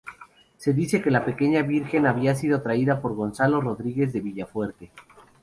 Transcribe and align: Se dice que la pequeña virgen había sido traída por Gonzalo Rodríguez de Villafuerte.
Se 0.57 0.73
dice 0.73 0.99
que 0.99 1.11
la 1.11 1.23
pequeña 1.23 1.61
virgen 1.61 2.07
había 2.07 2.33
sido 2.33 2.63
traída 2.63 2.99
por 3.03 3.13
Gonzalo 3.13 3.61
Rodríguez 3.61 4.11
de 4.11 4.21
Villafuerte. 4.21 4.89